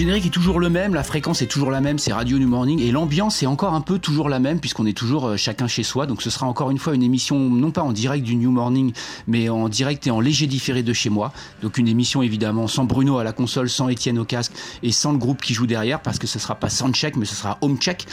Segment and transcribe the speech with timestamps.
[0.00, 2.80] générique est toujours le même, la fréquence est toujours la même, c'est Radio New Morning
[2.80, 5.82] et l'ambiance est encore un peu toujours la même puisqu'on est toujours euh, chacun chez
[5.82, 6.06] soi.
[6.06, 8.94] Donc ce sera encore une fois une émission non pas en direct du New Morning
[9.26, 11.34] mais en direct et en léger différé de chez moi.
[11.60, 14.52] Donc une émission évidemment sans Bruno à la console, sans Étienne au casque
[14.82, 17.34] et sans le groupe qui joue derrière parce que ce sera pas Soundcheck mais ce
[17.34, 18.06] sera Homecheck.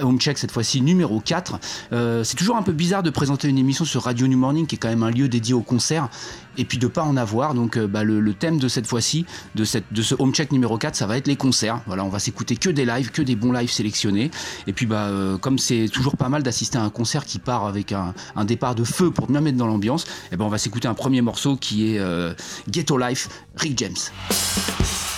[0.00, 1.58] Homecheck cette fois-ci numéro 4.
[1.92, 4.76] Euh, c'est toujours un peu bizarre de présenter une émission sur Radio New Morning qui
[4.76, 6.08] est quand même un lieu dédié au concert
[6.56, 7.54] et puis de pas en avoir.
[7.54, 11.06] Donc euh, bah, le, thème de cette fois-ci, de, ce home check numéro 4, ça
[11.06, 11.80] va être les concerts.
[11.86, 14.30] Voilà, on va s'écouter que des lives, que des bons lives sélectionnés.
[14.66, 17.66] Et puis bah euh, comme c'est toujours pas mal d'assister à un concert qui part
[17.66, 20.58] avec un, départ de feu pour bien mettre dans l'ambiance, et eh ben on va
[20.58, 22.34] s'écouter un premier morceau qui est euh,
[22.68, 25.13] Ghetto Life, Rick James.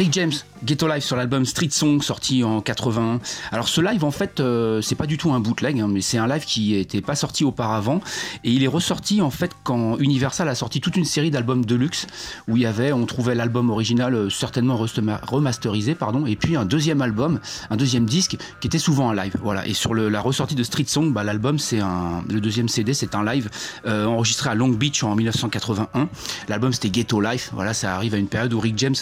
[0.00, 3.20] Rick James, Ghetto Life sur l'album Street Song sorti en 80.
[3.50, 6.18] Alors ce live en fait euh, c'est pas du tout un bootleg hein, mais c'est
[6.18, 8.00] un live qui n'était pas sorti auparavant
[8.44, 12.06] et il est ressorti en fait quand Universal a sorti toute une série d'albums deluxe
[12.46, 16.66] où il y avait on trouvait l'album original euh, certainement remasterisé pardon et puis un
[16.66, 17.40] deuxième album,
[17.70, 19.36] un deuxième disque qui était souvent un live.
[19.42, 22.92] Voilà et sur la ressortie de Street Song bah, l'album c'est un le deuxième CD
[22.92, 23.48] c'est un live
[23.86, 26.08] euh, enregistré à Long Beach en 1981.
[26.48, 27.50] L'album c'était Ghetto Life.
[27.54, 28.94] Voilà ça arrive à une période où Rick James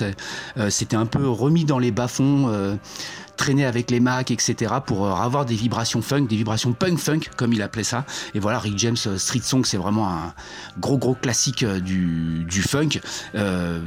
[0.69, 2.77] c'était un peu remis dans les bas-fonds euh,
[3.39, 4.75] traîner avec les Macs, etc.
[4.85, 8.05] pour euh, avoir des vibrations funk, des vibrations punk funk comme il appelait ça.
[8.35, 10.35] Et voilà, Rick James euh, Street Song, c'est vraiment un
[10.79, 13.01] gros gros classique euh, du, funk.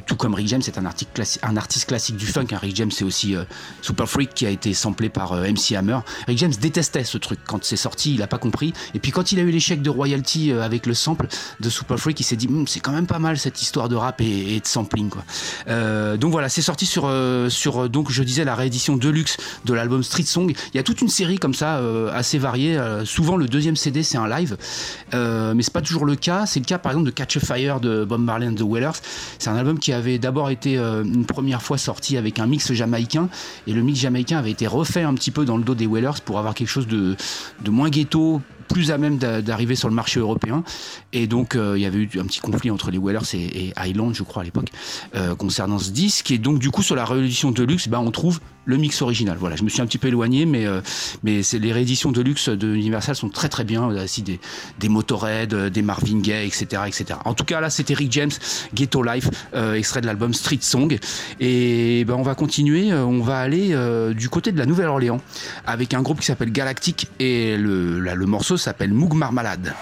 [0.07, 2.47] tout comme Rick James, c'est un, artiste classique du funk.
[2.51, 2.57] Hein.
[2.59, 3.35] Rick James, c'est aussi
[3.81, 5.99] Super Freak qui a été samplé par MC Hammer.
[6.27, 8.73] Rick James détestait ce truc quand c'est sorti, il a pas compris.
[8.93, 11.27] Et puis quand il a eu l'échec de royalty avec le sample
[11.59, 13.95] de Super Freak, il s'est dit hm, c'est quand même pas mal cette histoire de
[13.95, 15.23] rap et, de sampling quoi.
[16.17, 17.11] donc voilà, c'est sorti sur
[17.49, 20.53] sur donc je disais la réédition deluxe de l'album Street Song.
[20.73, 22.77] Il y a toute une série comme ça euh, assez variée.
[22.77, 24.57] Euh, souvent le deuxième CD c'est un live,
[25.13, 26.45] euh, mais c'est pas toujours le cas.
[26.45, 28.99] C'est le cas par exemple de Catch a Fire de Bob Marley and the Wailers.
[29.39, 33.29] C'est un album qui avait d'abord été une première fois sorti avec un mix jamaïcain
[33.67, 36.21] et le mix jamaïcain avait été refait un petit peu dans le dos des Wailers
[36.23, 37.15] pour avoir quelque chose de,
[37.69, 40.63] moins ghetto, plus à même d'arriver sur le marché européen.
[41.13, 44.13] Et donc, il y avait eu un petit conflit entre les Whalers et, et Highland,
[44.13, 44.69] je crois, à l'époque,
[45.37, 46.31] concernant ce disque.
[46.31, 49.37] Et donc, du coup, sur la réédition de luxe, bah, on trouve le mix original.
[49.39, 50.81] Voilà, je me suis un petit peu éloigné, mais, euh,
[51.23, 53.87] mais c'est les rééditions de luxe de Universal sont très très bien.
[53.87, 54.39] Aussi des,
[54.79, 57.19] des Motorhead, des Marvin Gaye, etc., etc.
[57.25, 58.31] En tout cas, là, c'était Rick James,
[58.73, 59.29] Ghetto Life,
[59.75, 60.97] extrait de l'album Street Song.
[61.39, 62.93] Et ben, on va continuer.
[62.93, 63.75] On va aller
[64.13, 65.21] du côté de la Nouvelle-Orléans
[65.65, 69.73] avec un groupe qui s'appelle Galactic et le, le morceau s'appelle Moug Marmalade.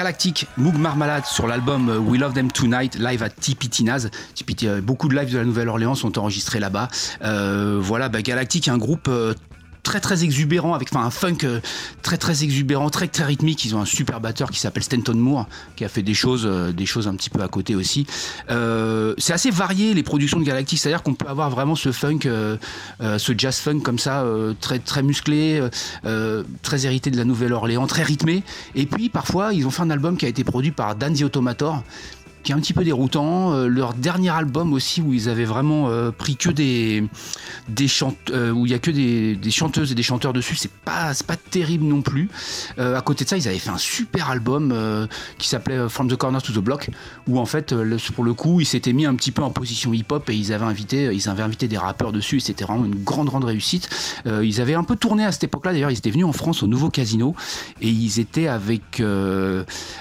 [0.00, 4.08] Galactic, Moog Marmalade sur l'album We Love Them Tonight, live à Tipitinaz.
[4.82, 6.88] beaucoup de lives de la Nouvelle-Orléans sont enregistrés là-bas.
[7.20, 9.10] voilà, bah, Galactic, un groupe
[9.90, 11.58] très très exubérant avec un funk euh,
[12.02, 13.64] très très exubérant, très très rythmique.
[13.64, 16.70] Ils ont un super batteur qui s'appelle Stanton Moore qui a fait des choses euh,
[16.70, 18.06] des choses un petit peu à côté aussi.
[18.50, 22.20] Euh, c'est assez varié les productions de Galactic, c'est-à-dire qu'on peut avoir vraiment ce funk,
[23.00, 24.24] ce jazz funk comme ça,
[24.60, 25.60] très très musclé,
[26.62, 28.44] très hérité de la Nouvelle-Orléans, très rythmé.
[28.76, 31.22] Et puis parfois ils ont fait un album qui a été produit par Dan the
[31.22, 31.82] Automator
[32.42, 33.52] qui est un petit peu déroutant.
[33.52, 37.04] Euh, leur dernier album aussi où ils avaient vraiment euh, pris que des,
[37.68, 40.56] des chanteurs, euh, où il y a que des, des, chanteuses et des chanteurs dessus,
[40.56, 42.28] c'est pas, pas terrible non plus.
[42.78, 44.74] à côté de ça, ils avaient fait un super album
[45.38, 46.90] qui s'appelait From the Corner to the Block,
[47.26, 47.74] où en fait,
[48.14, 50.64] pour le coup, ils s'étaient mis un petit peu en position hip-hop et ils avaient
[50.64, 52.36] invité, ils avaient invité des rappeurs dessus.
[52.36, 53.88] Et c'était vraiment une grande, grande réussite.
[54.26, 55.72] ils avaient un peu tourné à cette époque-là.
[55.72, 57.34] D'ailleurs, ils étaient venus en France au Nouveau Casino
[57.80, 59.02] et ils étaient avec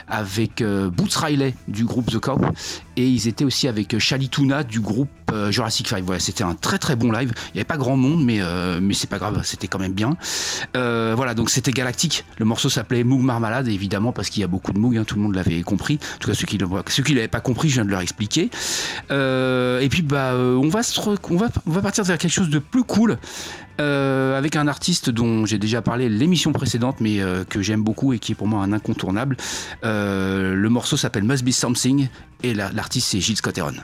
[0.08, 2.56] avec Boots Riley du groupe The Cup
[3.00, 6.04] et ils étaient aussi avec Chalituna du groupe euh, Jurassic 5.
[6.04, 7.32] Voilà, c'était un très très bon live.
[7.48, 9.94] Il n'y avait pas grand monde, mais, euh, mais c'est pas grave, c'était quand même
[9.94, 10.18] bien.
[10.76, 12.26] Euh, voilà, donc c'était galactique.
[12.40, 15.16] Le morceau s'appelait Moog Marmalade, évidemment, parce qu'il y a beaucoup de Moog, hein, tout
[15.16, 15.98] le monde l'avait compris.
[16.16, 18.50] En tout cas, ceux qui ne l'avaient pas compris, je viens de leur expliquer.
[19.10, 20.82] et puis, bah, on, va
[21.30, 23.18] on, va, on va partir vers quelque chose de plus cool.
[23.78, 28.34] avec un artiste dont j'ai déjà parlé l'émission précédente, mais que j'aime beaucoup et qui
[28.34, 29.38] est pour moi un incontournable.
[29.84, 32.10] le morceau s'appelle Must Be Something
[32.44, 33.76] et l'artiste c'est Gilles Scott Heron.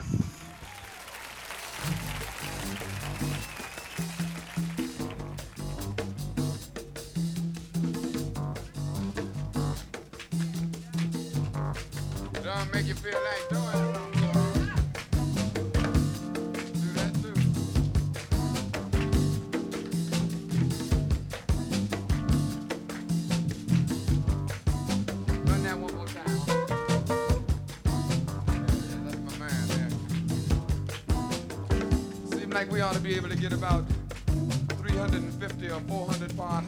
[12.72, 13.65] make you feel like
[32.86, 33.84] ought to be able to get about
[34.28, 36.65] 350 or 400 part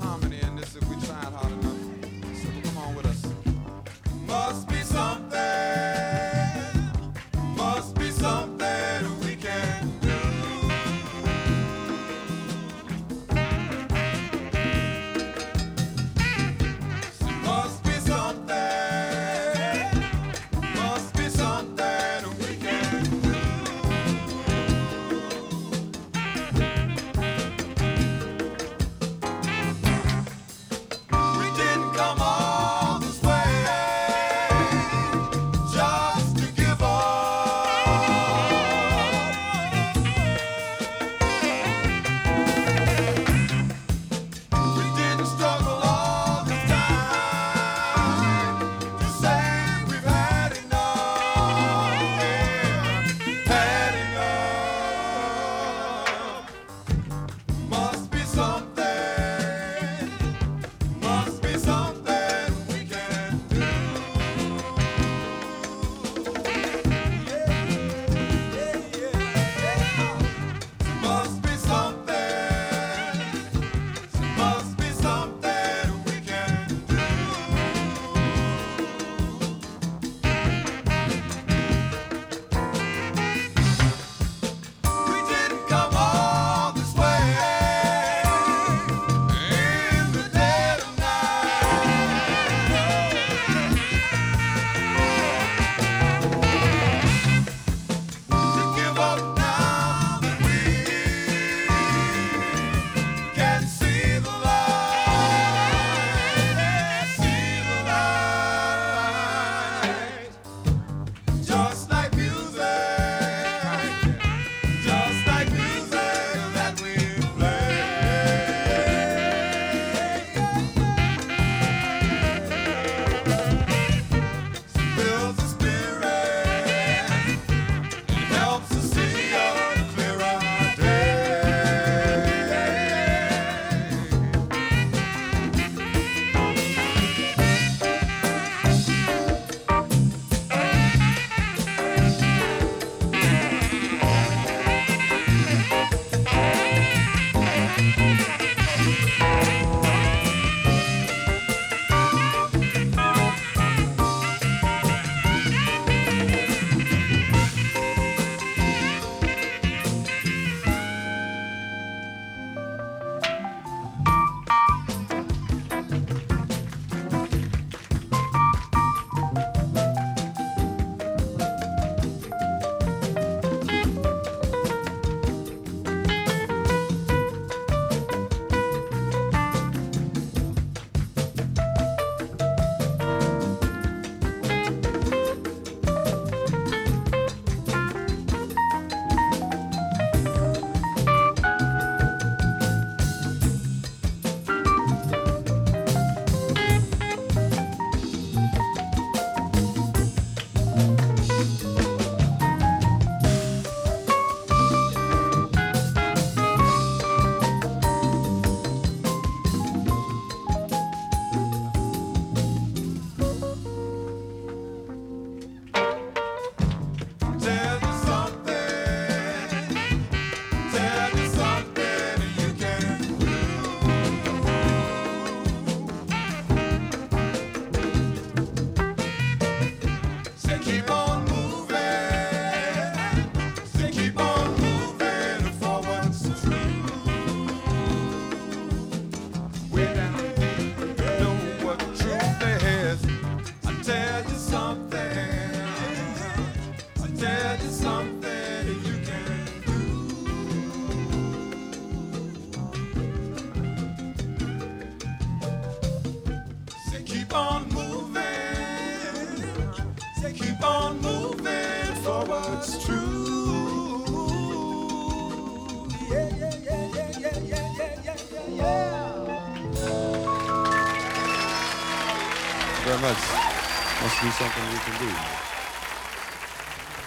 [273.01, 275.13] Must be something we can do.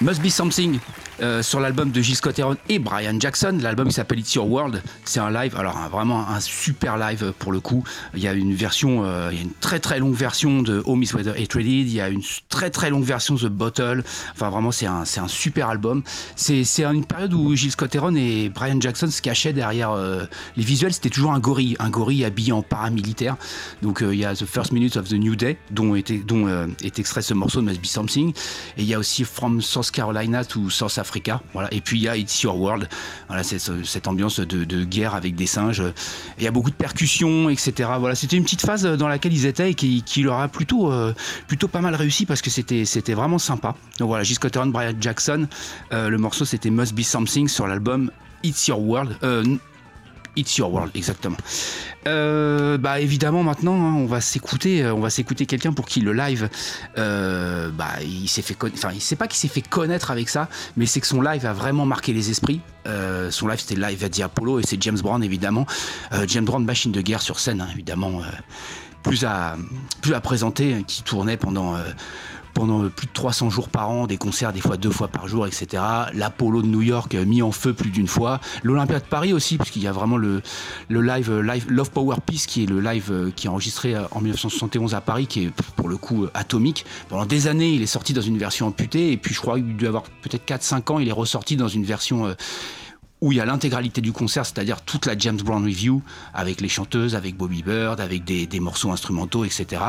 [0.06, 0.80] Must Be Something
[1.22, 3.58] euh, sur l'album de Gilles Scott Heron et Brian Jackson.
[3.62, 4.82] L'album il s'appelle It's Your World.
[5.06, 7.84] C'est un live, alors vraiment un super live pour le coup.
[8.16, 10.82] Il y a une version, euh, il y a une très très longue version de
[10.86, 11.68] Home is Weather Hatred.
[11.68, 14.04] Il y a une très très longue version de The Bottle.
[14.34, 16.02] Enfin vraiment c'est un, c'est un super album.
[16.36, 20.26] C'est, c'est une période où Gilles Scott Heron et Brian Jackson se cachaient derrière euh,
[20.58, 20.94] les visuels.
[20.94, 23.38] C'était toujours un gorille, un gorille habillé en paramilitaire.
[23.84, 26.48] Donc il y a The First Minutes of the New Day dont, était, dont
[26.84, 28.34] est extrait ce morceau de Must Be Something.
[28.78, 31.11] Et il y a aussi From South Carolina to South Africa.
[31.54, 31.74] Voilà.
[31.74, 32.88] Et puis il y a It's Your World.
[33.28, 35.84] Voilà, cette ambiance de, guerre avec des singes.
[36.38, 37.90] Il y a beaucoup de percussions, etc.
[38.00, 41.14] Voilà, c'était une petite phase dans laquelle ils étaient et qui, leur a plutôt, euh,
[41.48, 43.76] plutôt pas mal réussi parce que c'était, vraiment sympa.
[44.00, 44.38] Donc voilà, J.
[44.68, 45.48] Brian Jackson.
[45.92, 48.12] Euh, le morceau c'était Must Be Something sur l'album
[48.44, 49.18] It's Your World.
[49.24, 49.44] Euh,
[50.36, 51.38] It's Your World, exactement.
[52.08, 56.02] Euh, bah évidemment maintenant hein, on va s'écouter, euh, on va s'écouter quelqu'un pour qui
[56.02, 56.50] le live,
[56.98, 60.50] euh, bah il s'est fait, enfin il sait pas qu'il s'est fait connaître avec ça,
[60.78, 62.60] mais c'est que son live a vraiment marqué les esprits.
[63.30, 65.68] son live c'était live à Diapolo et c'est James Brown évidemment,
[66.28, 68.22] James Brown machine de guerre sur scène hein, évidemment,
[69.04, 69.58] plus à
[70.02, 71.76] plus à présenter, hein, qui tournait pendant
[72.54, 75.48] pendant plus de 300 jours par an, des concerts des fois deux fois par jour,
[75.48, 75.84] etc.
[76.14, 78.40] L'Apollo de New York euh, mis en feu plus d'une fois.
[78.64, 80.42] L'Olympia de Paris aussi, puisqu'il y a vraiment le,
[80.90, 83.96] le live, euh, live Love Power Peace, qui est le live euh, qui est enregistré
[84.12, 86.86] en 1971 à Paris, qui est pour le coup atomique.
[87.10, 89.76] Pendant des années, il est sorti dans une version amputée, et puis je crois qu'il
[89.76, 92.36] dû avoir peut-être 4-5 ans, il est ressorti dans une version
[93.22, 96.02] où il y a l'intégralité du concert, c'est-à-dire toute la James Brown Review,
[96.34, 99.82] avec les chanteuses, avec Bobby Bird, avec des, morceaux instrumentaux, etc.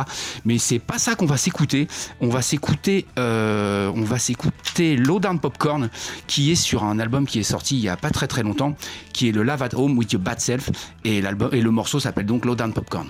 [0.45, 1.89] Mais c'est pas ça qu'on va s'écouter.
[2.21, 5.89] On va s'écouter, euh, on va s'écouter Low Down Popcorn,
[6.27, 8.77] qui est sur un album qui est sorti il y a pas très très longtemps,
[9.15, 10.71] qui est le Love at Home with Your Bad Self,
[11.05, 13.09] et l'album et le morceau s'appelle donc Low Down Popcorn.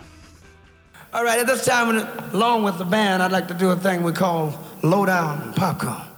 [1.14, 4.02] All right, at this time, along with the band, I'd like to do a thing
[4.02, 6.11] we call Low Down Popcorn.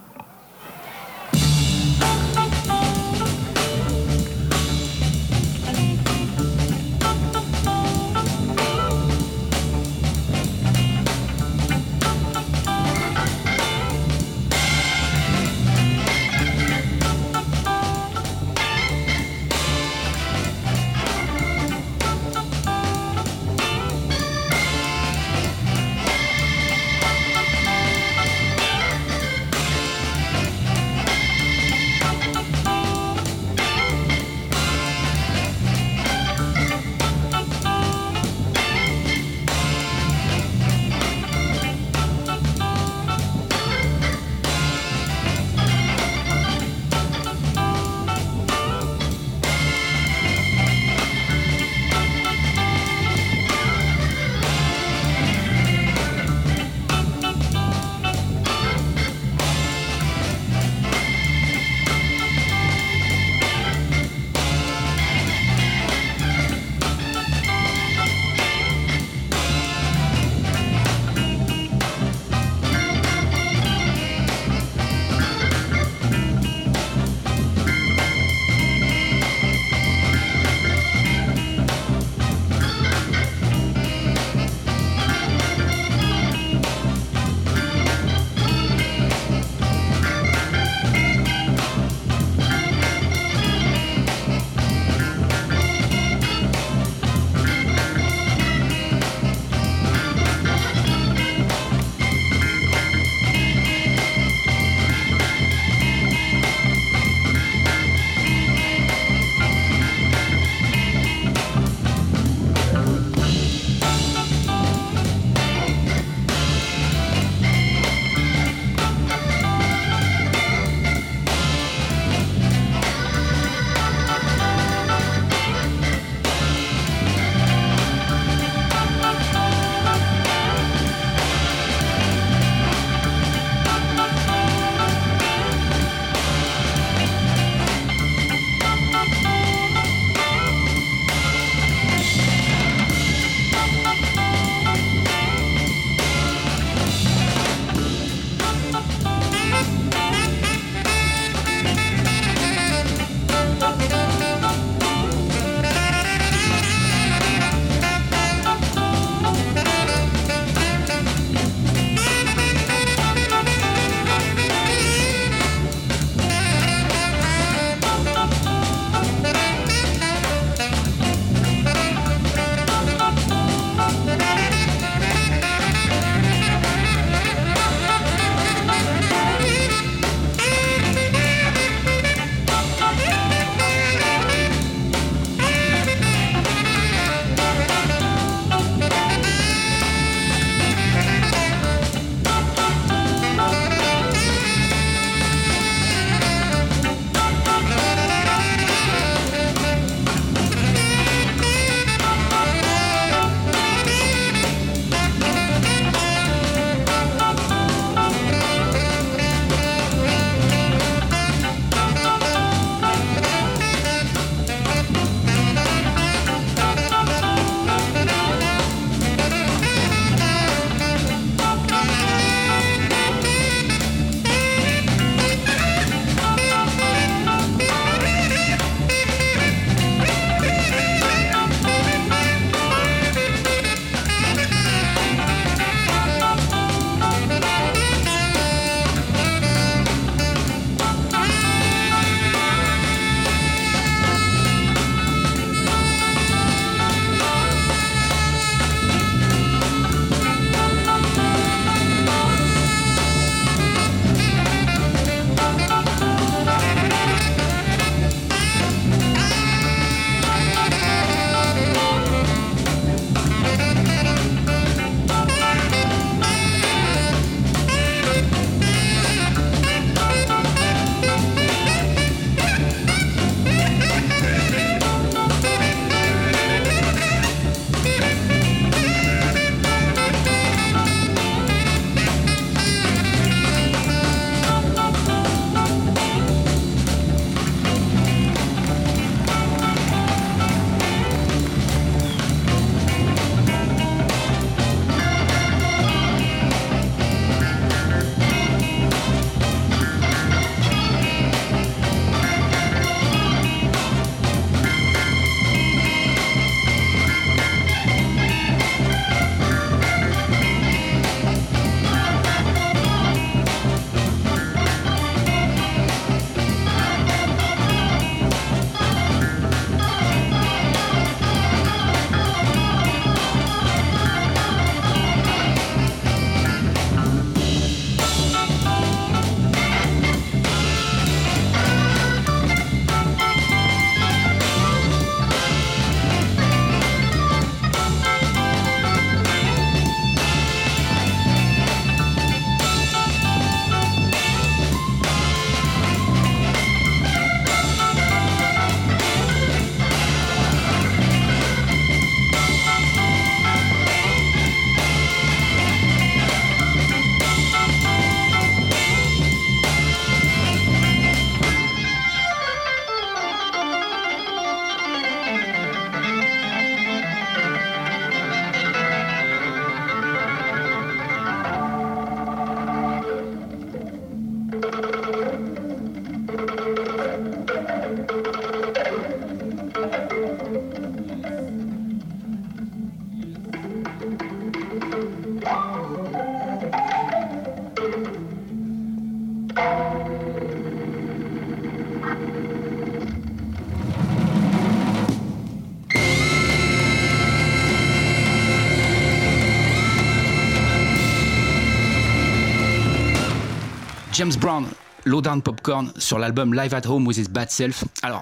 [404.15, 404.65] James Brown,
[405.03, 407.83] Low Down Popcorn sur l'album Live at Home with His Bad Self.
[408.01, 408.21] Alors,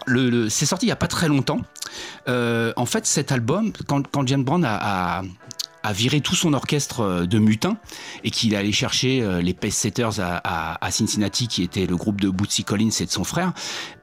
[0.49, 1.59] c'est sorti il n'y a pas très longtemps.
[2.27, 5.21] Euh, en fait, cet album, quand, James Brown a,
[5.93, 7.77] viré tout son orchestre euh, de mutins
[8.23, 12.19] et qu'il allé chercher euh, les Pace Setters à, à, Cincinnati, qui était le groupe
[12.19, 13.53] de Bootsy Collins et de son frère,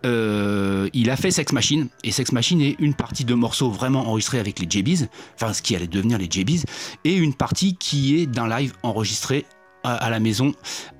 [0.04, 1.88] il a fait Sex Machine.
[2.04, 5.60] Et Sex Machine est une partie de morceaux vraiment enregistrés avec les JBs, enfin ce
[5.60, 6.66] qui allait devenir les JBs,
[7.02, 9.44] et une partie qui est d'un live enregistré
[9.84, 10.52] à, la maison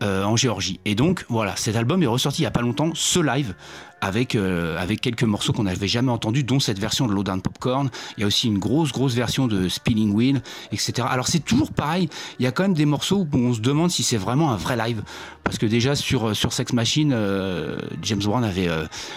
[0.03, 0.81] euh, en Géorgie.
[0.85, 3.55] Et donc voilà, cet album est ressorti il y a pas longtemps, ce live
[4.01, 7.91] avec, euh, avec quelques morceaux qu'on n'avait jamais entendus, dont cette version de Lowdown Popcorn.
[8.17, 11.07] Il y a aussi une grosse, grosse version de Spinning Wheel, etc.
[11.11, 13.91] Alors c'est toujours pareil, il y a quand même des morceaux où on se demande
[13.91, 15.03] si c'est vraiment un vrai live.
[15.45, 18.69] Parce que déjà sur, sur Sex Machine, euh, James Brown avait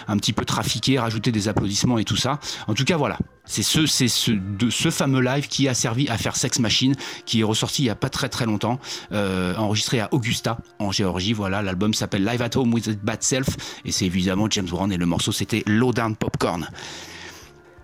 [0.08, 2.38] un petit peu trafiqué, rajouté des applaudissements et tout ça.
[2.68, 6.16] En tout cas, voilà, c'est ce, ce, de ce fameux live qui a servi à
[6.16, 6.94] faire Sex Machine,
[7.26, 8.78] qui est ressorti il y a pas très très longtemps,
[9.12, 11.32] euh, enregistré à Augusta en Géorgie.
[11.32, 13.48] Voilà, l'album s'appelle Live at Home with Bad Self,
[13.84, 16.68] et c'est évidemment James Brown et le morceau c'était Low Down Popcorn.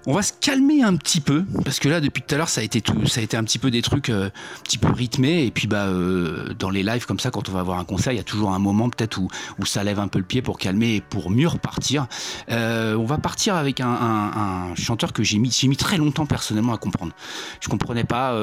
[0.06, 2.62] On va se calmer un petit peu parce que là depuis tout à l'heure ça
[2.62, 4.90] a été tout, ça a été un petit peu des trucs euh, un petit peu
[4.90, 7.84] rythmés et puis bah euh, dans les lives comme ça quand on va avoir un
[7.84, 9.28] concert il y a toujours un moment peut-être où,
[9.66, 12.06] ça lève un peu le pied pour calmer et pour mieux repartir.
[12.50, 16.72] Euh, on va partir avec un, chanteur que j'ai mis j'ai mis très longtemps personnellement
[16.72, 17.12] à comprendre.
[17.60, 18.34] Je comprenais pas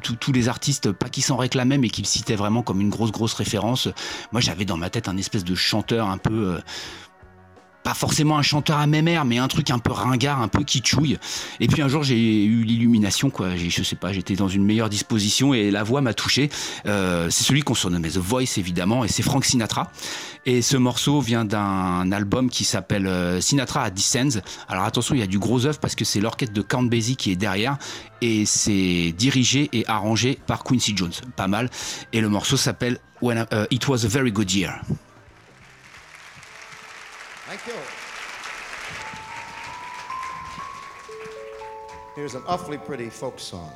[0.00, 3.10] tous les artistes pas qui s'en réclamaient mais qui le citaient vraiment comme une grosse
[3.10, 3.88] grosse référence.
[4.30, 6.60] Moi j'avais dans ma tête un espèce de chanteur un peu
[7.82, 10.62] pas forcément un chanteur à même air, mais un truc un peu ringard, un peu
[10.62, 11.18] kitschouille.
[11.60, 13.56] Et puis un jour, j'ai eu l'illumination, quoi.
[13.56, 16.50] Je sais pas, j'étais dans une meilleure disposition et la voix m'a touché.
[16.86, 19.90] Euh, c'est celui qu'on surnommait The Voice, évidemment, et c'est Frank Sinatra.
[20.44, 24.40] Et ce morceau vient d'un album qui s'appelle euh, Sinatra at Descends.
[24.68, 27.16] Alors attention, il y a du gros œuf parce que c'est l'orchestre de Count Basie
[27.16, 27.78] qui est derrière
[28.20, 31.12] et c'est dirigé et arrangé par Quincy Jones.
[31.36, 31.70] Pas mal.
[32.12, 34.80] Et le morceau s'appelle When uh, It Was a Very Good Year.
[37.52, 37.82] Thank you.
[42.16, 43.70] Here's an awfully pretty folk song.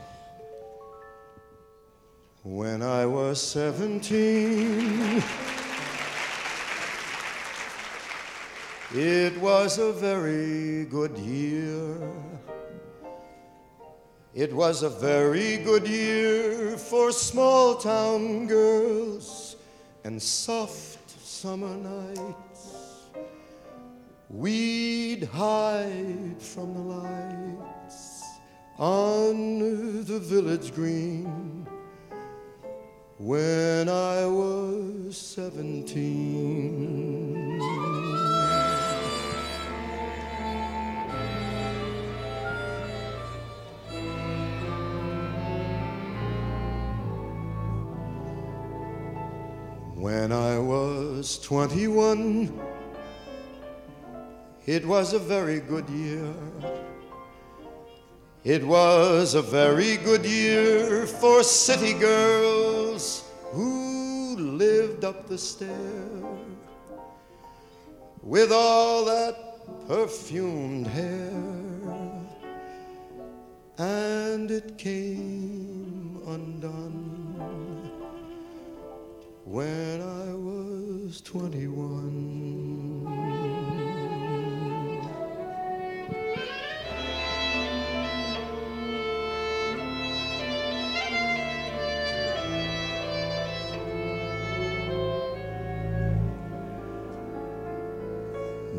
[2.43, 5.23] When I was 17,
[8.95, 11.99] it was a very good year.
[14.33, 19.57] It was a very good year for small town girls
[20.03, 22.56] and soft summer nights.
[24.29, 28.25] We'd hide from the lights
[28.77, 29.61] on
[30.05, 31.65] the village green
[33.19, 36.67] when I was seventeen.
[49.95, 52.61] When I was twenty-one,
[54.67, 56.35] it was a very good year.
[58.43, 66.21] It was a very good year for city girls who lived up the stair
[68.23, 69.37] with all that
[69.87, 71.33] perfumed hair.
[73.79, 77.91] And it came undone
[79.45, 82.46] when I was 21.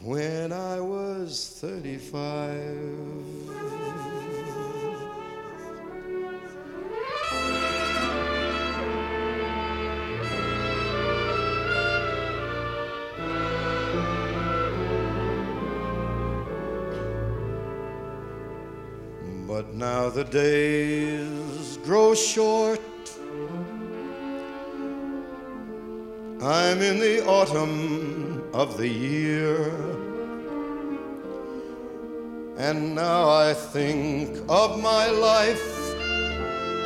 [0.00, 3.18] when I was 35.
[19.48, 22.80] But now the days grow short.
[26.40, 29.70] I'm in the autumn of the year.
[32.58, 35.78] And now I think of my life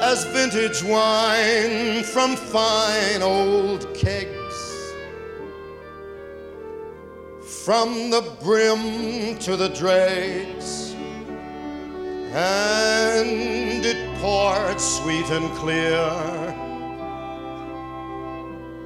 [0.03, 4.33] as vintage wine from fine old kegs.
[7.65, 10.95] From the brim to the dregs,
[12.35, 16.42] and it poured sweet and clear.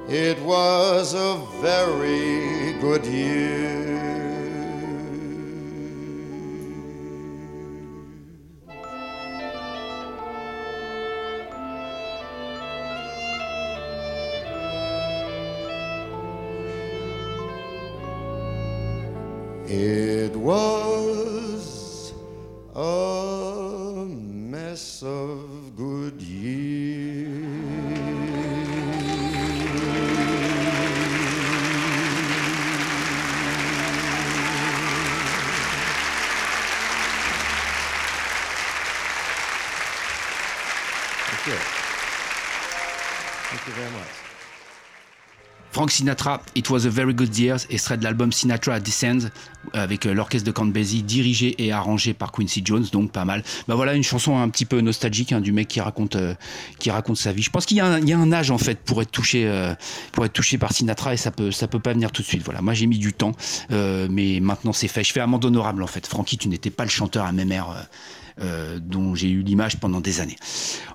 [0.09, 4.16] It was a very good year.
[45.97, 49.29] Sinatra, It Was a Very Good Year, extrait de l'album Sinatra Descends,
[49.73, 53.43] avec euh, l'orchestre de Count Basie, dirigé et arrangé par Quincy Jones, donc pas mal.
[53.67, 56.35] Bah voilà, une chanson un petit peu nostalgique hein, du mec qui raconte, euh,
[56.77, 57.41] qui raconte sa vie.
[57.41, 59.73] Je pense qu'il y, a un- âge en fait pour être touché, euh,
[60.11, 62.43] pour être touché par Sinatra et ça peut, ça peut pas venir tout de suite.
[62.43, 63.31] Voilà, moi j'ai mis du temps,
[63.71, 65.03] mais maintenant c'est fait.
[65.03, 66.05] Je fais amende honorable en fait.
[66.05, 67.87] Frankie, tu n'étais pas le chanteur à même air.
[68.39, 70.35] Euh, dont j'ai eu l'image pendant des années.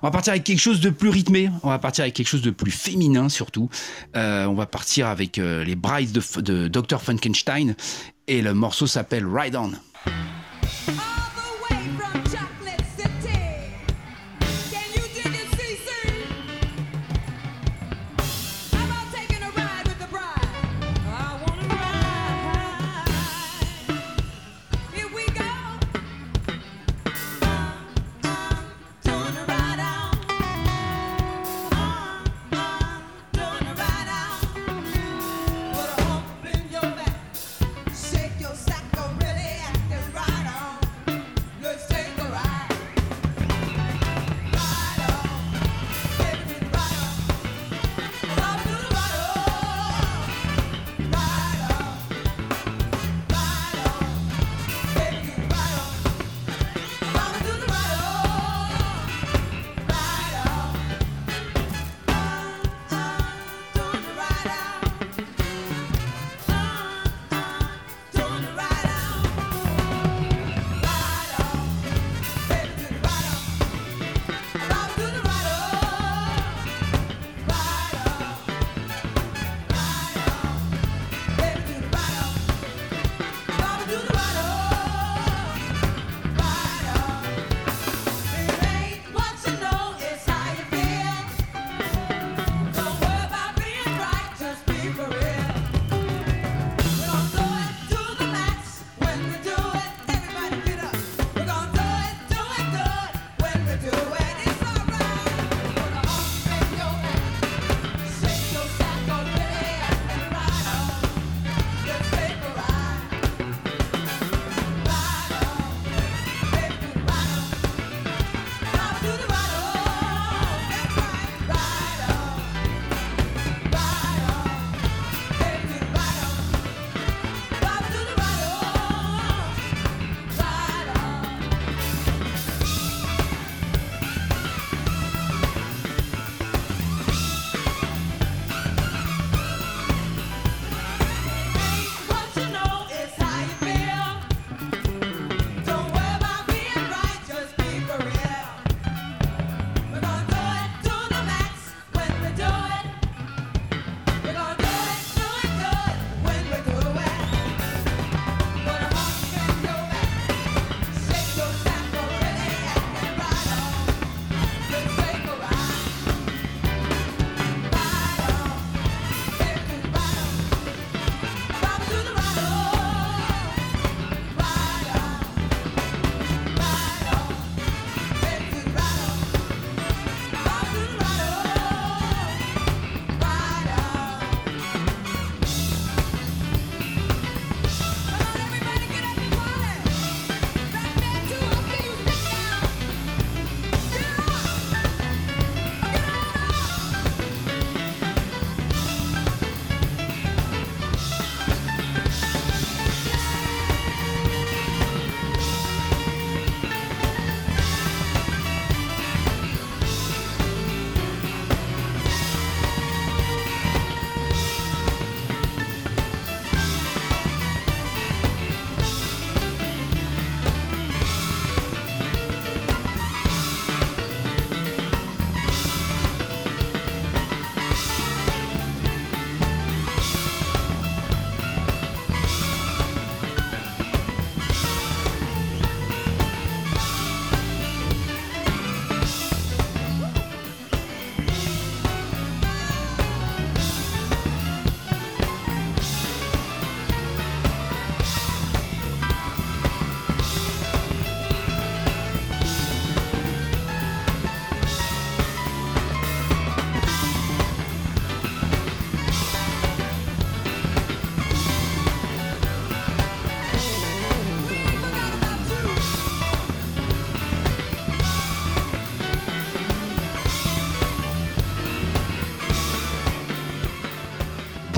[0.01, 2.41] On va partir avec quelque chose de plus rythmé, on va partir avec quelque chose
[2.41, 3.69] de plus féminin surtout.
[4.15, 7.01] Euh, on va partir avec euh, les Brides de, de Dr.
[7.01, 7.75] Frankenstein
[8.27, 9.71] et le morceau s'appelle Ride On.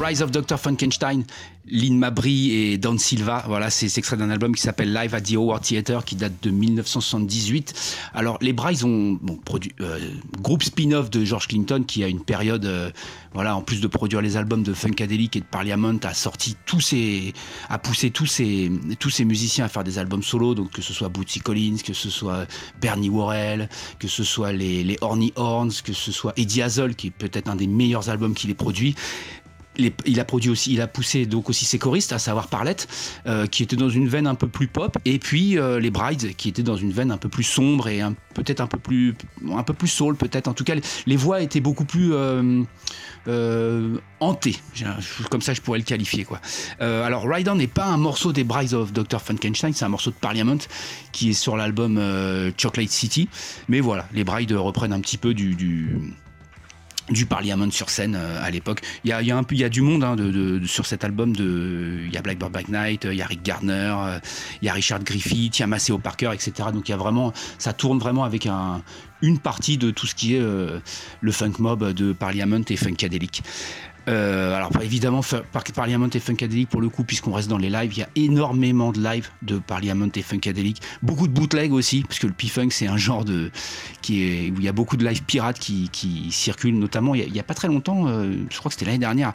[0.05, 0.57] Rise of Dr.
[0.59, 1.23] Frankenstein,
[1.67, 3.43] Lynn Mabry et Don Silva.
[3.47, 6.51] Voilà, c'est extrait d'un album qui s'appelle Live at the Howard Theater qui date de
[6.51, 7.73] 1978.
[8.13, 9.99] Alors, les ils ont bon, produit euh,
[10.39, 12.91] groupe spin-off de George Clinton qui a une période, euh,
[13.33, 16.81] voilà, en plus de produire les albums de Funkadelic et de Parliament, a sorti tous
[16.81, 17.33] ses,
[17.69, 20.93] a poussé tous ses, tous ses musiciens à faire des albums solo, donc que ce
[20.93, 22.45] soit Bootsy Collins, que ce soit
[22.79, 27.07] Bernie Worrell, que ce soit les, les Horny Horns, que ce soit Eddie Hazel, qui
[27.07, 28.93] est peut-être un des meilleurs albums qu'il ait produit.
[29.77, 32.87] Il a produit aussi, il a poussé donc aussi ses choristes, à savoir Parlette,
[33.25, 36.35] euh, qui était dans une veine un peu plus pop, et puis euh, les Brides,
[36.35, 38.01] qui étaient dans une veine un peu plus sombre et
[38.33, 39.15] peut-être un peu plus,
[39.51, 40.47] un peu plus soul, peut-être.
[40.47, 44.57] En tout cas, les, voix étaient beaucoup plus euh, hantées.
[45.29, 46.39] Comme ça, je pourrais le qualifier, quoi.
[46.79, 49.21] Alors, Ride On n'est pas un morceau des Brides of Dr.
[49.21, 50.57] Frankenstein, c'est un morceau de Parliament
[51.11, 52.01] qui est sur l'album
[52.57, 53.29] Chocolate City.
[53.67, 55.55] Mais voilà, les Brides reprennent un petit peu du
[57.09, 58.81] du Parliament sur scène euh, à l'époque.
[59.03, 60.15] Il y a, y y a du monde hein,
[60.65, 61.33] sur cet album.
[61.37, 64.19] Il y a Blackbird Black Knight, euh, il y a Rick Gardner, euh,
[64.61, 66.69] il y a Richard Griffith, il y a Maceo Parker, etc.
[66.73, 68.81] Donc il y a vraiment, ça tourne vraiment avec un,
[69.21, 70.79] une partie de tout ce qui est euh,
[71.21, 73.43] le funk mob de Parliament et Funkadelic.
[74.07, 77.93] Euh, alors évidemment Par- Parliament et Funkadelic pour le coup puisqu'on reste dans les lives
[77.93, 80.81] il y a énormément de lives de Parliament et Funkadelic.
[81.01, 83.49] Beaucoup de bootleg aussi parce que le P-Funk c'est un genre de
[84.01, 85.89] qui est où il y a beaucoup de lives pirates qui,
[86.31, 86.77] circulent.
[86.77, 89.33] Notamment il y, a, pas très longtemps euh, je crois que c'était l'année dernière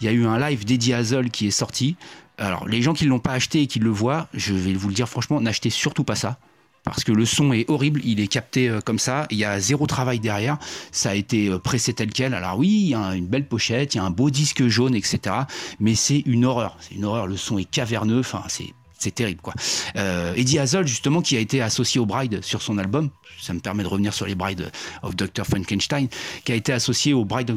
[0.00, 1.96] il y a eu un live d'Eddie Hazel qui est sorti.
[2.36, 4.94] Alors les gens qui l'ont pas acheté et qui le voient je vais vous le
[4.94, 6.38] dire franchement n'achetez surtout pas ça
[6.84, 9.60] parce que le son est horrible, il est capté euh, comme ça, il y a
[9.60, 10.58] zéro travail derrière,
[10.92, 12.34] ça a été euh, pressé tel quel.
[12.34, 14.94] Alors oui, il y a une belle pochette, il y a un beau disque jaune,
[14.94, 15.36] etc.
[15.78, 17.26] Mais c'est une horreur, c'est une horreur.
[17.26, 19.54] Le son est caverneux, enfin c'est c'est terrible quoi.
[19.96, 23.60] Euh, Eddie Hazel justement qui a été associé au Bride sur son album, ça me
[23.60, 24.70] permet de revenir sur les Bride
[25.02, 26.08] of Dr Frankenstein,
[26.44, 27.50] qui a été associé au Bride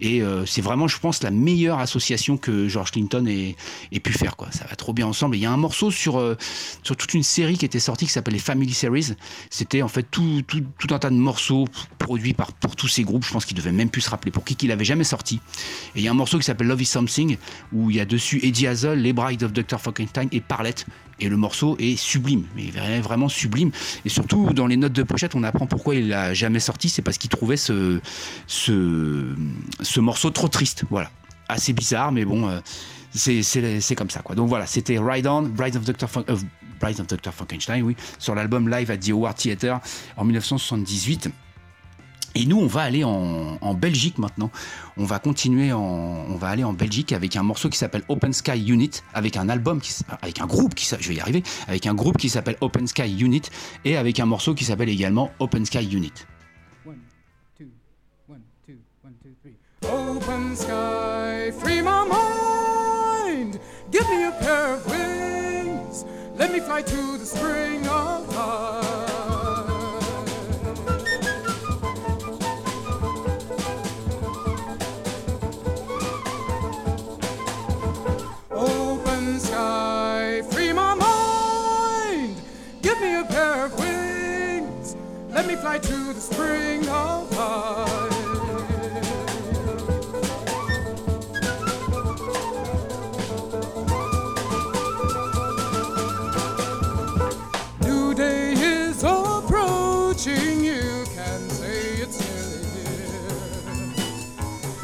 [0.00, 3.56] et euh, c'est vraiment je pense la meilleure association que George Clinton ait,
[4.00, 4.48] pu faire quoi.
[4.50, 5.36] Ça va trop bien ensemble.
[5.36, 6.36] Il y a un morceau sur euh,
[6.82, 9.14] sur toute une série qui était sortie qui s'appelle les Family Series.
[9.50, 11.66] C'était en fait tout, tout, tout un tas de morceaux
[11.98, 13.24] produits par pour tous ces groupes.
[13.24, 15.40] Je pense qu'ils devaient même plus se rappeler pour qui qu'il avait jamais sorti.
[15.94, 17.36] Et il y a un morceau qui s'appelle Love Is Something
[17.72, 20.86] où il y a dessus Eddie Hazel, les Bride of Dr Frankenstein et Parlette.
[21.20, 23.70] Et le morceau est sublime, mais vra- vraiment sublime.
[24.04, 26.88] Et surtout, dans les notes de pochette, on apprend pourquoi il l'a jamais sorti.
[26.88, 28.00] C'est parce qu'il trouvait ce,
[28.48, 29.34] ce,
[29.80, 30.84] ce morceau trop triste.
[30.90, 31.10] Voilà.
[31.48, 32.58] Assez bizarre, mais bon, euh,
[33.12, 34.20] c'est- comme ça.
[34.20, 34.34] Quoi.
[34.34, 36.08] Donc voilà, c'était Ride On, Bride of Dr.
[36.08, 36.36] Fran- euh,
[36.80, 37.32] Bride of Dr.
[37.32, 39.78] Frankenstein, oui, sur l'album Live at the Howard Theater
[40.16, 41.28] en 1978.
[42.36, 44.50] Et nous, on va aller en, en Belgique maintenant.
[44.96, 48.32] On va continuer en, on va aller en Belgique avec un morceau qui s'appelle Open
[48.32, 51.86] Sky Unit, avec un album qui, avec un groupe qui, je vais y arriver, avec
[51.86, 53.42] un groupe qui s'appelle Open Sky Unit
[53.84, 56.12] et avec un morceau qui s'appelle également Open Sky Unit.
[59.86, 63.60] Open sky, free my mind.
[63.90, 66.04] Give me a pair of wings.
[66.36, 68.83] Let me fly to the spring of time.
[85.74, 88.12] Let me fly to the spring of life.
[97.80, 100.64] New day is approaching.
[100.64, 103.90] You can say it's nearly here.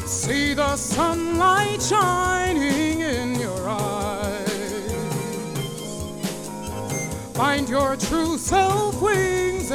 [0.09, 4.49] See the sunlight shining in your eyes.
[7.35, 9.71] Find your true self wings,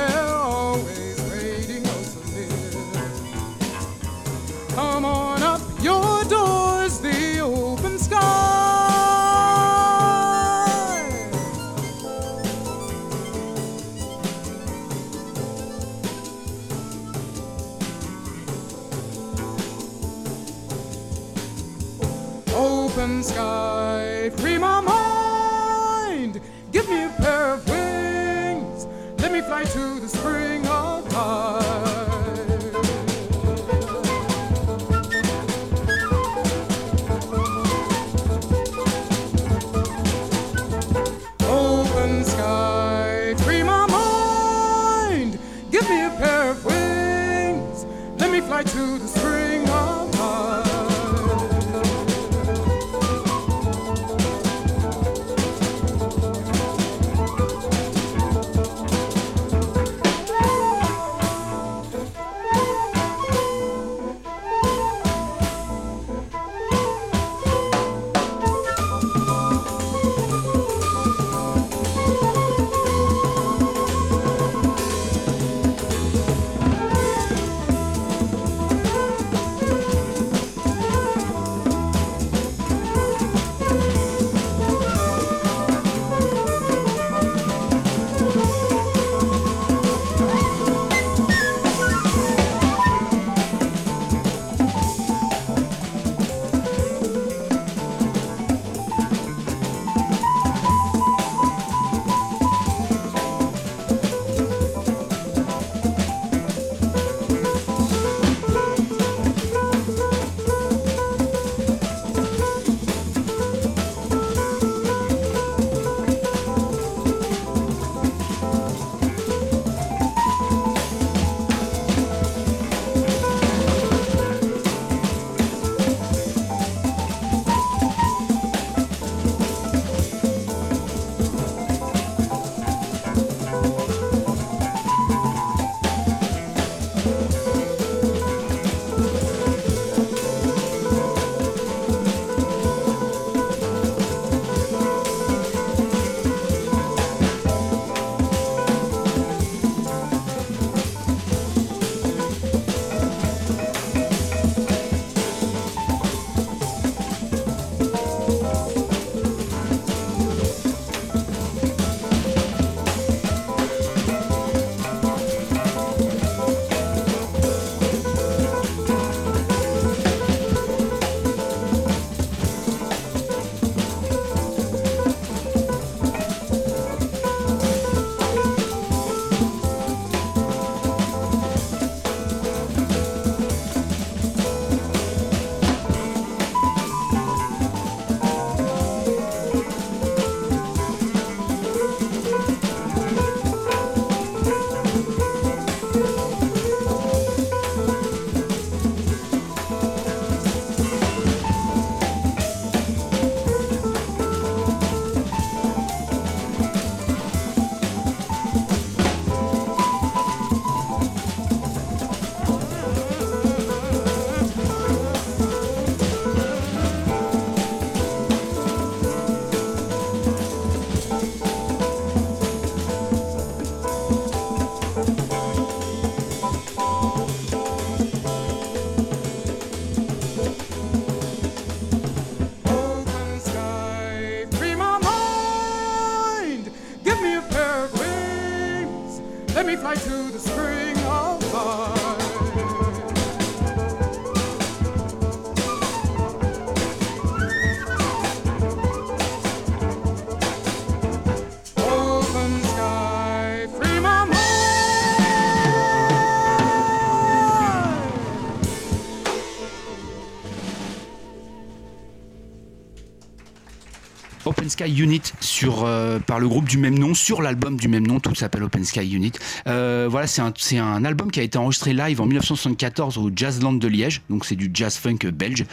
[264.76, 268.20] Sky Unit sur, euh, par le groupe du même nom, sur l'album du même nom,
[268.20, 269.32] tout s'appelle Open Sky Unit.
[269.68, 270.52] Euh, voilà, c'est un,
[270.84, 274.58] un album qui a été enregistré live en 1974 au Jazzland de Liège, donc c'est
[274.58, 275.64] du jazz funk belge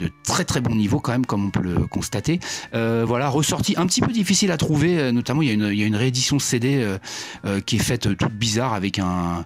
[0.00, 2.40] de très très bon niveau quand même comme on peut le constater
[2.74, 5.78] Euh, voilà ressorti un petit peu difficile à trouver notamment il y a une, il
[5.78, 6.86] y a une réédition CD
[7.66, 9.44] qui est faite toute bizarre avec un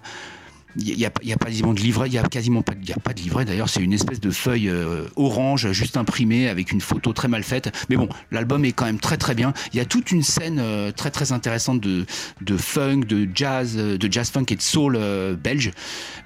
[0.77, 2.97] il n'y a, a pas quasiment de livret, il y a quasiment pas, y a
[2.97, 6.81] pas de livret d'ailleurs, c'est une espèce de feuille euh, orange juste imprimée avec une
[6.81, 7.71] photo très mal faite.
[7.89, 9.53] Mais bon, l'album est quand même très très bien.
[9.73, 12.05] Il y a toute une scène euh, très très intéressante de,
[12.41, 15.71] de funk, de jazz, euh, de jazz funk et de soul euh, belge.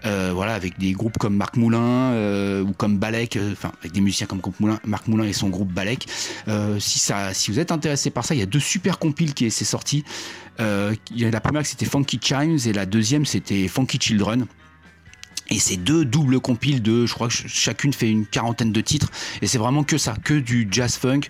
[0.05, 4.01] Euh, voilà, avec des groupes comme Marc Moulin euh, ou comme Balek, enfin avec des
[4.01, 6.07] musiciens comme Moulin, Marc Moulin et son groupe Balek.
[6.79, 9.49] Si ça, si vous êtes intéressé par ça, il y a deux super compiles qui
[9.51, 10.03] s'est sorti.
[10.59, 14.47] Euh, la première c'était Funky Chimes et la deuxième c'était Funky Children.
[15.49, 18.81] Et c'est deux doubles compiles de, je crois que ch- chacune fait une quarantaine de
[18.81, 19.09] titres.
[19.41, 21.21] Et c'est vraiment que ça, que du jazz funk,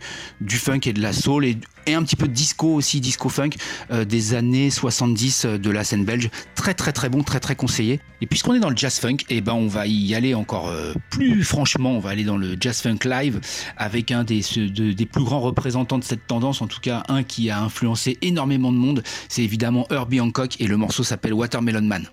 [0.41, 1.57] du funk et de la soul et,
[1.89, 3.51] un petit peu de disco aussi, disco funk
[3.91, 6.30] euh, des années 70 euh, de la scène belge.
[6.55, 8.01] Très très très bon, très très conseillé.
[8.20, 10.93] Et puisqu'on est dans le jazz funk, et ben on va y aller encore euh,
[11.11, 11.91] plus franchement.
[11.91, 13.39] On va aller dans le jazz funk live
[13.78, 17.24] avec un des, de- des plus grands représentants de cette tendance, en tout cas un
[17.24, 19.01] qui a influencé énormément de monde.
[19.30, 22.07] C'est évidemment Herbie Hancock et le morceau s'appelle Watermelon Man.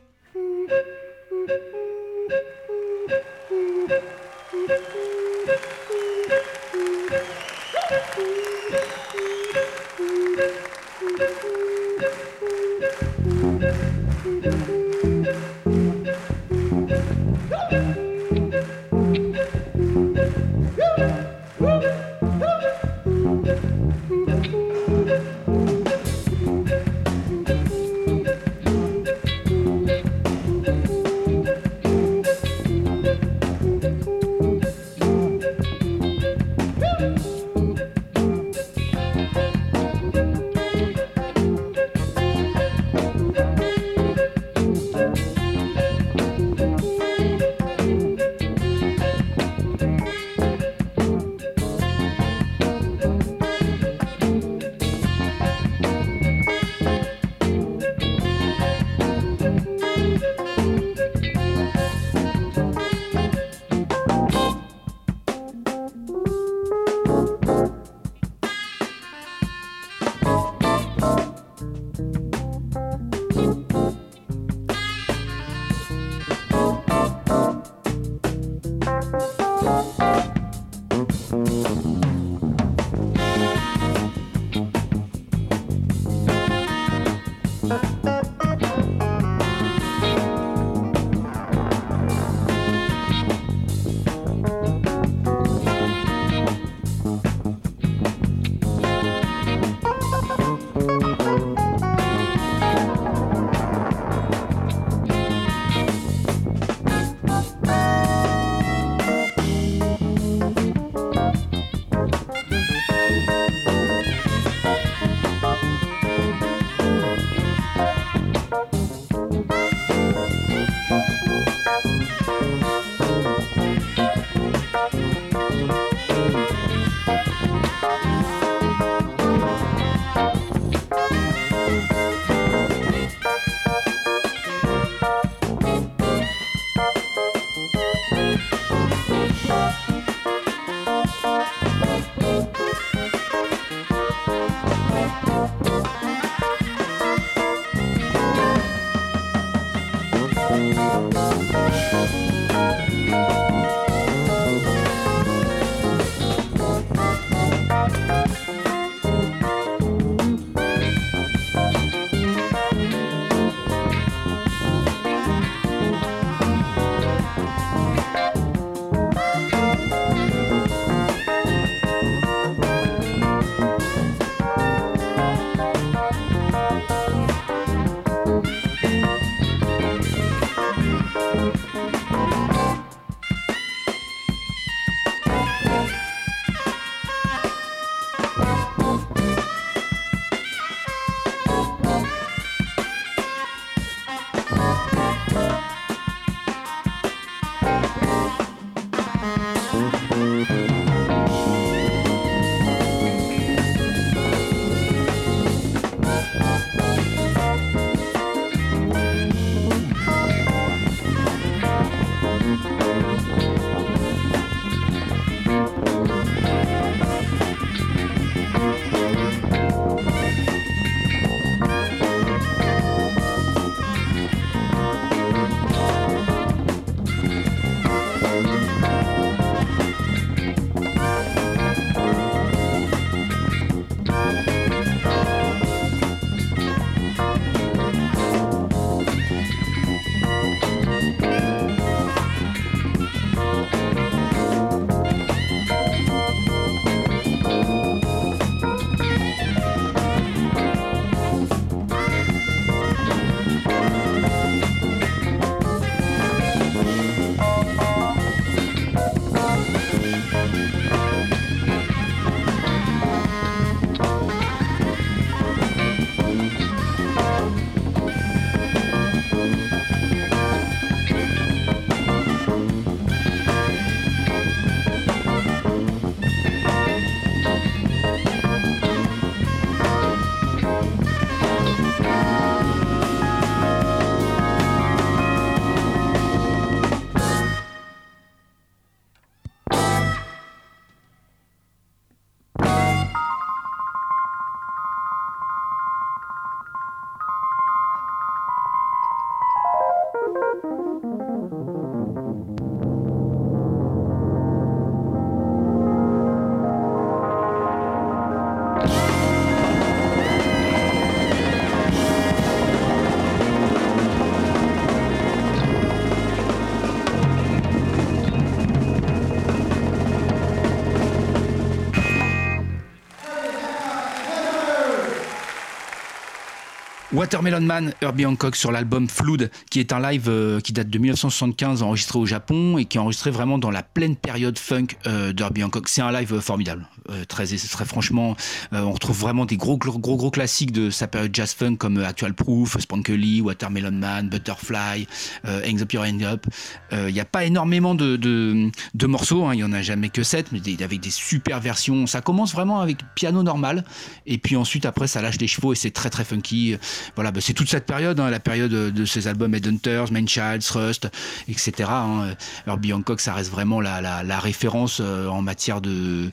[327.24, 330.98] Watermelon Man, Herbie Hancock sur l'album Flood, qui est un live euh, qui date de
[330.98, 335.32] 1975, enregistré au Japon et qui est enregistré vraiment dans la pleine période funk euh,
[335.32, 335.88] d'Herbie Hancock.
[335.88, 336.86] C'est un live euh, formidable,
[337.26, 337.46] très,
[337.86, 338.36] franchement.
[338.72, 342.78] on retrouve vraiment des gros, gros, classiques de sa période jazz funk comme Actual Proof,
[342.78, 345.08] Spankly, Watermelon Man, Butterfly,
[345.46, 346.46] Hangs Up Your Hand Up.
[346.92, 350.52] Il n'y a pas énormément de, morceaux, hein, il y en a jamais que 7,
[350.52, 352.06] mais avec des super versions.
[352.06, 353.84] Ça commence vraiment avec piano normal,
[354.26, 356.76] et puis ensuite après ça lâche les chevaux et c'est très très funky.
[357.14, 361.08] Voilà, bah, c'est toute cette période, hein, la période de ces albums Headhunters, Manchild, Thrust,
[361.48, 361.88] etc.
[361.90, 362.34] hein.
[362.66, 366.30] Hancock, ça reste vraiment la, référence euh, en matière de,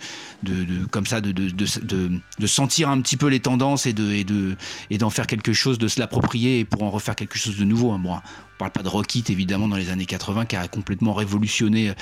[0.91, 4.55] comme ça, de, sentir un petit peu les tendances et de et de
[4.89, 7.91] et d'en faire quelque chose, de se l'approprier pour en refaire quelque chose de nouveau.
[7.91, 7.99] hein.
[8.01, 11.13] Bon, on parle pas de Rock It, évidemment dans les années 80 qui a complètement
[11.13, 11.93] révolutionné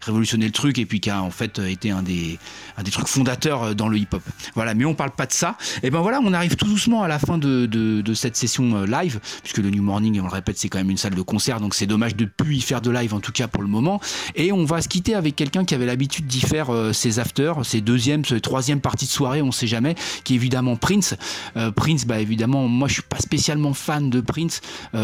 [0.00, 2.38] révolutionné le truc et puis qui a en fait été un des
[2.76, 4.22] un des trucs fondateurs euh, dans le hip-hop.
[4.54, 5.56] Voilà, mais on parle pas de ça.
[5.82, 8.86] Et ben voilà, on arrive tout doucement à la fin de, de, cette session euh,
[8.86, 11.60] live, puisque le New Morning, on le répète, c'est quand même une salle de concert,
[11.60, 14.00] donc c'est dommage de plus y faire de live en tout cas pour le moment.
[14.34, 17.64] Et on va se quitter avec quelqu'un qui avait l'habitude d'y faire euh, ses afters,
[17.64, 19.94] ses deuxième, ses troisième parties de soirée, on sait jamais,
[20.24, 21.14] qui est évidemment Prince.
[21.76, 24.60] Prince, bah évidemment, moi je suis pas spécialement fan de Prince.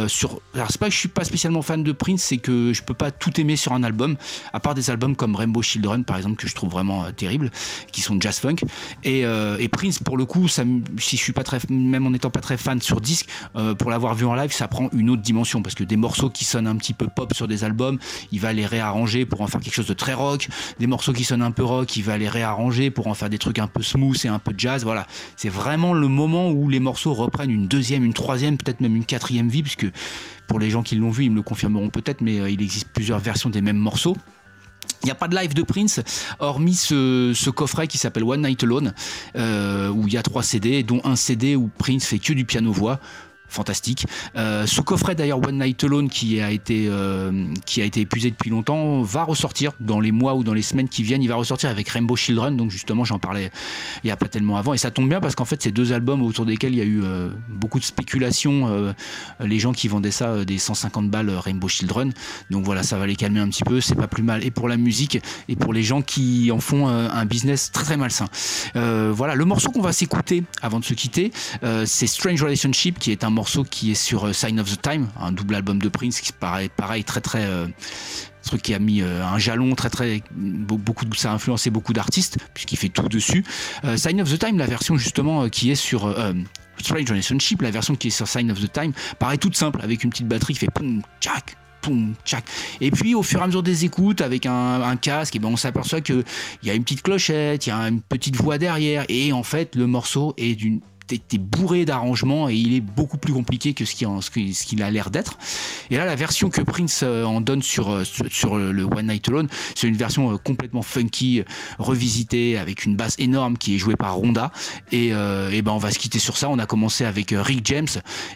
[0.08, 2.82] sur, alors c'est pas que je suis pas spécialement fan de Prince, c'est que je
[2.82, 4.16] peux pas tout aimer sur un album,
[4.54, 7.50] à part des albums comme Rainbow Children par exemple que je trouve vraiment euh, terribles,
[7.92, 8.56] qui sont jazz funk.
[9.02, 10.62] Et, euh, et Prince pour le coup, ça,
[10.98, 13.90] si je suis pas très, même en étant pas très fan sur disque, euh, pour
[13.90, 16.66] l'avoir vu en live, ça prend une autre dimension parce que des morceaux qui sonnent
[16.66, 17.98] un petit peu pop sur des albums,
[18.32, 20.48] il va les réarranger pour en faire quelque chose de très rock.
[20.78, 23.38] Des morceaux qui sonnent un peu rock, il va les réarranger pour en faire des
[23.38, 24.84] trucs un peu smooth et un peu jazz.
[24.84, 28.96] Voilà, c'est vraiment le moment où les morceaux reprennent une deuxième, une troisième, peut-être même
[28.96, 29.86] une quatrième vie, puisque
[30.46, 32.88] pour les gens qui l'ont vu, ils me le confirmeront peut-être, mais euh, il existe
[32.88, 34.16] plusieurs versions des mêmes morceaux.
[35.02, 36.00] Il n'y a pas de live de Prince,
[36.38, 38.94] hormis ce, coffret qui s'appelle One Night Alone,
[39.36, 42.44] euh, où il y a trois CD, dont un CD où Prince fait que du
[42.44, 43.00] piano-voix.
[43.54, 44.06] Fantastique.
[44.36, 48.30] Euh, ce coffret d'ailleurs One Night Alone qui a été euh, qui a été épuisé
[48.30, 51.22] depuis longtemps va ressortir dans les mois ou dans les semaines qui viennent.
[51.22, 52.56] Il va ressortir avec Rainbow Children.
[52.56, 53.52] Donc justement j'en parlais
[54.02, 55.92] il y a pas tellement avant et ça tombe bien parce qu'en fait c'est deux
[55.92, 58.66] albums autour desquels il y a eu euh, beaucoup de spéculation.
[58.66, 58.92] euh,
[59.38, 62.12] les gens qui vendaient ça des 150 balles Rainbow Children.
[62.50, 63.80] Donc voilà ça va les calmer un petit peu.
[63.80, 66.88] C'est pas plus mal et pour la musique et pour les gens qui en font
[66.88, 68.26] un business très très malsain.
[68.74, 71.30] Voilà le morceau qu'on va s'écouter avant de se quitter,
[71.84, 75.08] c'est Strange Relationship qui est un morceau qui est sur euh, Sign of the Time,
[75.18, 77.66] un double album de Prince qui paraît pareil très très euh,
[78.44, 81.92] truc qui a mis euh, un jalon très très be- beaucoup ça a influencé beaucoup
[81.92, 83.44] d'artistes puisqu'il fait tout dessus.
[83.96, 86.32] Sign of the Time, la version justement qui est sur euh,
[86.80, 90.04] Strange Relationship, la version qui est sur Sign of the Time, paraît toute simple avec
[90.04, 92.44] une petite batterie qui fait poum tchac poum tchac.
[92.80, 95.48] Et puis au fur et à mesure des écoutes avec un, un casque, et ben
[95.48, 96.24] on s'aperçoit que
[96.62, 99.42] il y a une petite clochette, il y a une petite voix derrière et en
[99.42, 100.80] fait le morceau est d'une
[101.18, 105.38] t'es bourré d'arrangements et il est beaucoup plus compliqué que ce qu'il a l'air d'être.
[105.90, 109.28] Et là, la version que Prince euh, en donne sur, euh, sur, le One Night
[109.28, 111.42] Alone, c'est une version euh, complètement funky,
[111.78, 114.50] revisitée, avec une basse énorme qui est jouée par Ronda.
[114.92, 116.48] Et, et ben, on va se quitter sur ça.
[116.48, 117.88] On a commencé avec Rick James,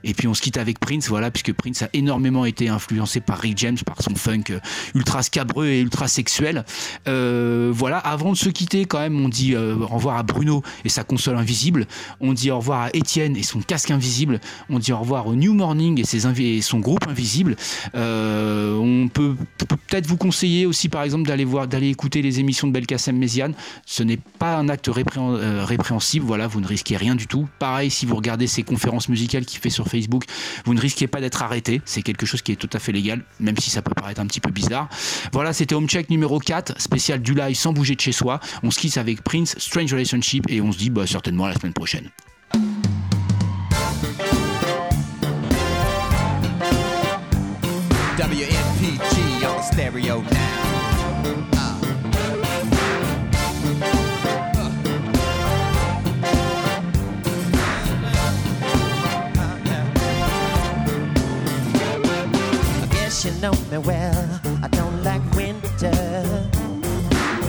[0.05, 3.39] et puis on se quitte avec Prince, voilà, puisque Prince a énormément été influencé par
[3.39, 4.45] Rick James, par son funk
[4.95, 6.65] ultra scabreux et ultra sexuel.
[7.07, 10.89] Euh, voilà, avant de se quitter, quand même, on dit au revoir à Bruno et
[10.89, 11.87] sa console invisible.
[12.21, 14.41] On dit au revoir à Étienne et son casque invisible.
[14.71, 17.57] On dit au revoir au New Morning et, son groupe invisible.
[17.95, 22.41] Euh, on peut peut peut-être vous conseiller aussi, par exemple, d'aller voir, d'aller écouter les
[22.41, 23.55] émissions de Belkacem Méziane.
[23.87, 26.25] Ce n'est pas un acte euh, répréhensible.
[26.25, 27.49] Voilà, vous ne risquez rien du tout.
[27.59, 30.25] Pareil, si vous regardez ses conférences musicales qu'il fait sur Facebook,
[30.65, 31.81] vous ne risquez pas d'être arrêté.
[31.85, 34.27] C'est quelque chose qui est tout à fait légal, même si ça peut paraître un
[34.27, 34.89] petit peu bizarre.
[35.33, 38.41] Voilà, c'était Home Check numéro 4, spécial du live sans bouger de chez soi.
[38.63, 41.73] On se quitte avec Prince, Strange Relationship, et on se dit bah, certainement la semaine
[41.73, 42.11] prochaine.
[48.29, 50.29] WNPG on the stereo now.
[62.77, 64.41] I guess you know me well.
[64.63, 66.51] I don't like winter.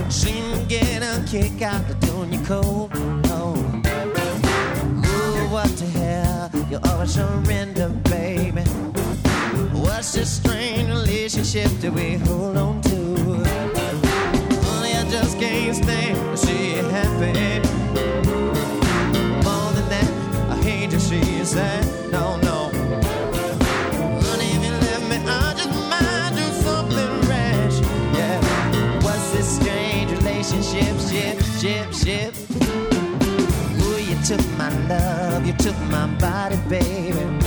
[0.10, 2.92] Seem to get a kick out of doing you cold.
[3.26, 3.54] Oh.
[5.06, 6.50] Ooh, what the hell?
[6.72, 8.64] You always surrender, baby
[10.02, 12.96] such a strange relationship that we hold on to.
[14.72, 17.60] Only I just can't stand to see you happy.
[19.44, 20.10] More than that,
[20.50, 21.86] I hate to see you sad.
[22.12, 22.72] No, no.
[24.42, 27.80] If you me, I just might do something rash.
[28.16, 28.40] Yeah.
[29.04, 30.96] What's this strange relationship?
[31.10, 32.34] Ship, ship, ship.
[33.84, 37.39] Ooh, you took my love, you took my body, baby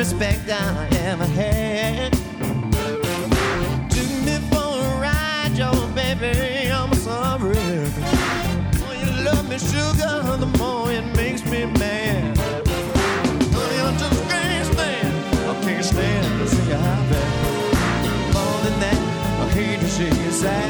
[0.00, 2.12] respect I ever had.
[3.90, 7.54] Took me for a ride, your baby, I'm sorry.
[8.80, 12.38] more you love me, sugar, the more it makes me mad.
[13.54, 15.14] Honey, I just can't stand,
[15.50, 17.24] I can't stand to see you happy.
[18.32, 19.00] More than that,
[19.42, 20.69] I hate to see you sad.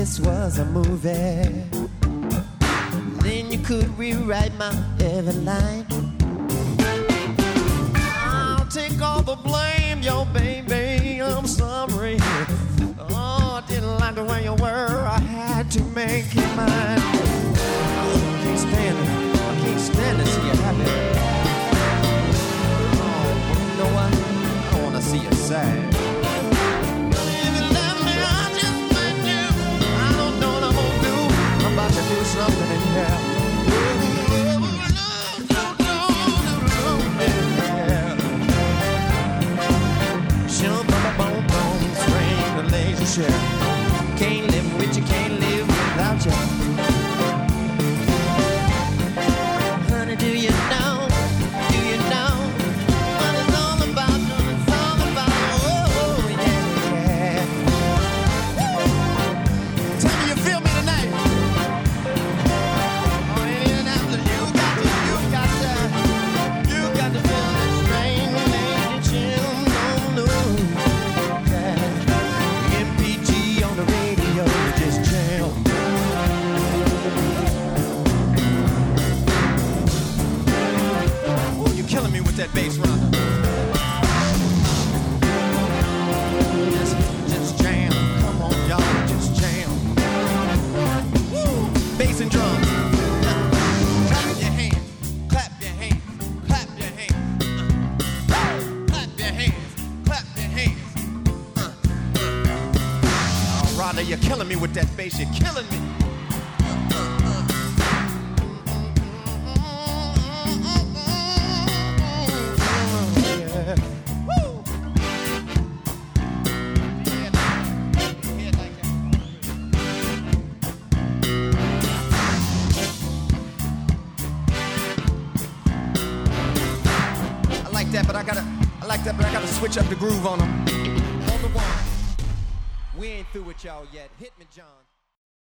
[0.00, 1.68] this was a movie,
[3.20, 5.84] then you could rewrite my every line.
[8.24, 11.20] I'll take all the blame, yo, baby.
[11.20, 12.16] I'm sorry.
[13.10, 15.04] Oh, I didn't like the way you were.
[15.06, 17.39] I had to make you mine.